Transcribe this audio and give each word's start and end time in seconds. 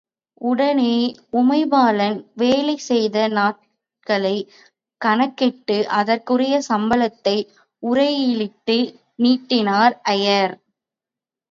உடனே, 0.41 0.93
உமைபாலன் 1.33 2.17
வேலை 2.35 2.75
செய்த 2.85 3.27
நாட்களைக் 3.29 4.49
கணக்கிட்டு, 5.01 5.77
அதற்குரிய 5.99 6.61
சம்பளத்தை 6.69 7.37
உறையிலிட்டு 7.83 8.79
நீட்டினார் 9.19 9.95
ஐயர். 10.11 10.55